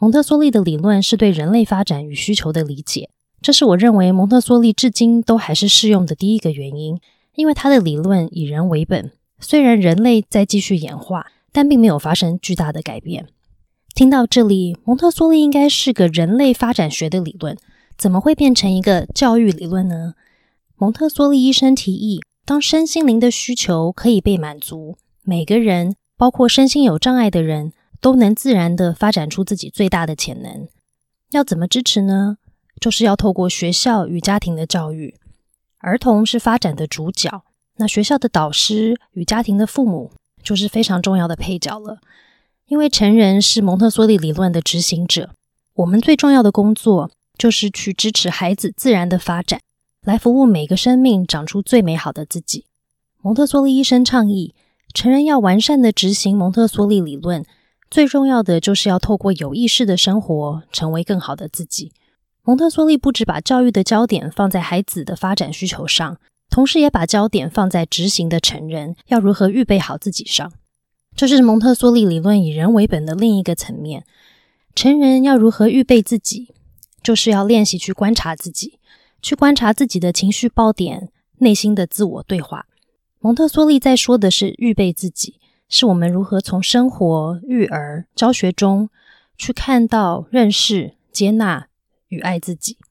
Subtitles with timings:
[0.00, 3.10] 蒙特梭利的理论是对人类发展与需求的理解，
[3.42, 7.00] 这是我认为蒙特梭利至今都还是适用的第一个原因。
[7.34, 13.26] 因为他的理论以人为本，虽然人类在继续演化，但并没有发生巨大的改变。
[13.94, 17.56] 听到这里，蒙特梭利应该是个人类发展学的理论，
[17.96, 20.14] 怎么会变成一个教育理论呢？
[20.76, 30.68] 蒙特梭利医生提议，当身心灵的需求可以被满足，每个人，包括身心有障碍的人，都能自然的发展出自己最大的潜能。
[31.30, 32.38] 要怎么支持呢？
[32.80, 35.16] 就是要透过学校与家庭的教育。
[35.78, 37.44] 儿童是发展的主角，
[37.76, 41.98] 那学校的导师与家庭的父母就是非常重要的配角了。
[42.66, 45.30] 因为成人是蒙特梭利理论的执行者，
[45.74, 49.60] 我们最重要的工作就是去支持孩子自然的发展，
[50.02, 52.66] 来服务每个生命长出最美好的自己。
[53.22, 54.54] 蒙特梭利医生倡议，
[54.92, 57.44] 成人要完善的执行蒙特梭利理论，
[57.90, 61.92] 最重要的就是要透过有意识的生活，成为更好的自己。
[62.42, 66.18] 蒙特梭利不只把教育的焦点放在孩子的发展需求上，
[66.50, 70.52] 同时也把焦点放在执行的成人要如何预备好自己上。
[71.16, 74.04] 这是蒙特梭利理论以人为本的另一个层面。
[74.74, 76.54] 成人要如何预备自己，
[77.02, 78.78] 就是要练习去观察自己，
[79.20, 82.66] 去观察自己的情绪爆点、内心的自我对话。
[83.18, 88.88] 蒙特梭利在说的是预备自己，是我们如何从生活、育儿、教学中
[89.36, 91.68] 去看到、认识、接纳。
[92.08, 92.78] 与爱自己。